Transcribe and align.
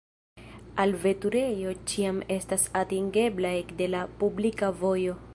Alveturejo 0.83 1.73
ĉiam 1.91 2.17
estas 2.37 2.65
atingebla 2.81 3.51
ekde 3.61 3.91
la 3.95 4.01
publika 4.23 4.71
vojo. 4.81 5.19